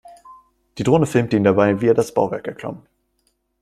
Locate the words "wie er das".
1.79-2.11